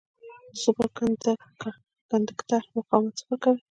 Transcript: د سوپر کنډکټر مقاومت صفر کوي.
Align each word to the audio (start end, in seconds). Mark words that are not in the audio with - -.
د 0.51 0.53
سوپر 0.63 0.87
کنډکټر 2.09 2.61
مقاومت 2.75 3.13
صفر 3.19 3.37
کوي. 3.43 3.59